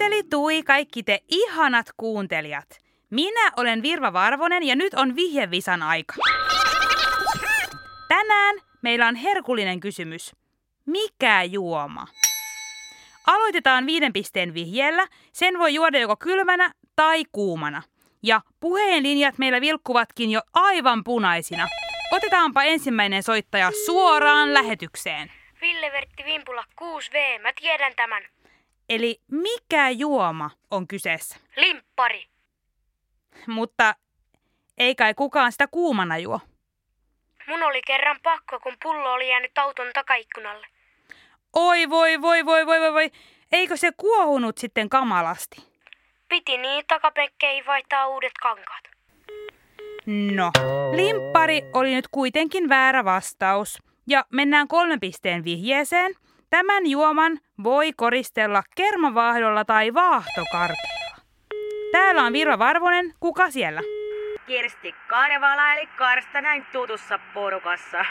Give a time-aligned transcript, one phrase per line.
[0.00, 2.78] Tuiteli tui kaikki te ihanat kuuntelijat.
[3.10, 6.14] Minä olen Virva Varvonen ja nyt on vihjevisan aika.
[8.08, 10.36] Tänään meillä on herkullinen kysymys.
[10.86, 12.06] Mikä juoma?
[13.26, 15.06] Aloitetaan viiden pisteen vihjeellä.
[15.32, 17.82] Sen voi juoda joko kylmänä tai kuumana.
[18.22, 21.68] Ja puheenlinjat meillä vilkkuvatkin jo aivan punaisina.
[22.12, 25.32] Otetaanpa ensimmäinen soittaja suoraan lähetykseen.
[25.60, 28.22] Ville Vertti Vimpula 6V, mä tiedän tämän.
[28.90, 31.36] Eli mikä juoma on kyseessä?
[31.56, 32.26] Limppari.
[33.46, 33.94] Mutta
[34.78, 36.40] ei kai kukaan sitä kuumana juo.
[37.48, 40.66] Mun oli kerran pakko, kun pullo oli jäänyt auton takaikkunalle.
[41.56, 43.10] Oi voi voi voi voi voi voi.
[43.52, 45.56] Eikö se kuohunut sitten kamalasti?
[46.28, 48.84] Piti niin takapekkeihin vaihtaa uudet kankaat.
[50.06, 50.50] No,
[50.96, 53.82] limppari oli nyt kuitenkin väärä vastaus.
[54.06, 56.14] Ja mennään kolmen pisteen vihjeeseen.
[56.50, 61.16] Tämän juoman voi koristella kermavaahdolla tai vaahtokarkeilla.
[61.92, 63.14] Täällä on Virva Varvonen.
[63.20, 63.80] Kuka siellä?
[64.46, 68.04] Kirsti Karvala eli Karsta näin tutussa porukassa.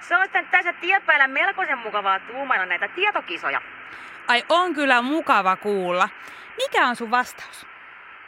[0.00, 3.62] Se on tässä tietpäillä melkoisen mukavaa tuumailla näitä tietokisoja.
[4.28, 6.08] Ai on kyllä mukava kuulla.
[6.56, 7.66] Mikä on sun vastaus?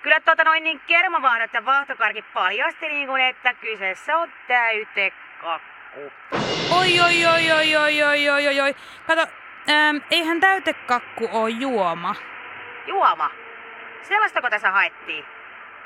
[0.02, 6.00] Kyllä tuota noin niin kermavaahdot ja vaahtokarkit paljasti niin kuin, että kyseessä on täytekakku.
[6.76, 8.74] Oi oi oi oi oi oi oi oi oi.
[9.06, 9.20] Kato,
[9.70, 12.14] ähm, eihän täytekakku oo juoma.
[12.86, 13.30] Juoma.
[14.02, 15.24] Sellaistako tässä haettiin?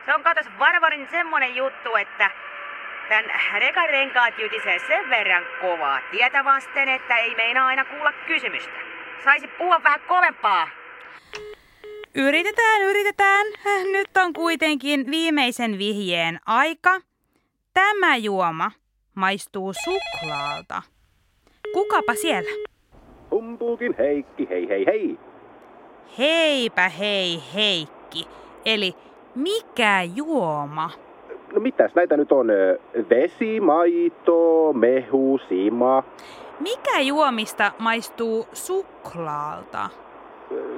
[0.07, 2.31] Se on katos varvarin semmonen juttu, että
[3.09, 8.81] tän rekan renkaat jytisee sen verran kovaa tietä vasten, että ei meinaa aina kuulla kysymystä.
[9.25, 10.69] Saisi puhua vähän kovempaa.
[12.15, 13.47] Yritetään, yritetään.
[13.93, 17.01] Nyt on kuitenkin viimeisen vihjeen aika.
[17.75, 18.71] Tämä juoma
[19.15, 20.83] maistuu suklaalta.
[21.73, 22.51] Kukapa siellä?
[23.31, 25.19] Humpuukin Heikki, hei hei hei.
[26.19, 28.29] Heipä hei Heikki.
[28.65, 28.95] Eli
[29.35, 30.91] mikä juoma?
[31.53, 32.47] No mitäs näitä nyt on?
[33.11, 36.03] Vesi, maito, mehu, sima.
[36.61, 39.89] Mikä juomista maistuu suklaalta?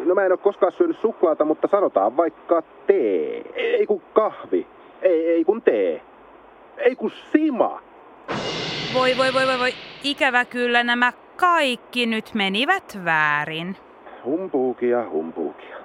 [0.05, 3.43] No mä en ole koskaan syönyt suklaata, mutta sanotaan vaikka tee.
[3.55, 4.67] Ei kun kahvi.
[5.03, 6.03] Ei, ei kun tee.
[6.77, 7.81] Ei kun sima.
[8.95, 9.75] Voi voi voi voi voi.
[10.03, 13.77] Ikävä kyllä nämä kaikki nyt menivät väärin.
[14.25, 15.77] Humpuukia, humpuukia.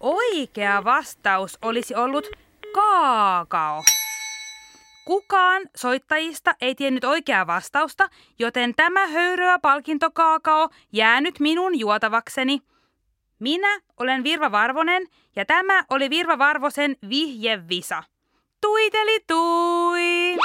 [0.00, 2.26] Oikea vastaus olisi ollut
[2.74, 3.82] kaakao.
[5.04, 8.08] Kukaan soittajista ei tiennyt oikeaa vastausta,
[8.38, 12.62] joten tämä höyryä palkintokaakao jää nyt minun juotavakseni.
[13.38, 18.02] Minä olen Virva Varvonen ja tämä oli Virva Varvosen vihjevisa.
[18.60, 20.36] Tuiteli tui!